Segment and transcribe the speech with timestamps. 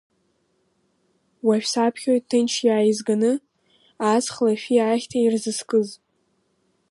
[1.45, 3.31] Уажә саԥхьоит ҭынч иааизганы,
[4.11, 5.89] аҵх лашәи ахьҭеи ирзыскыз.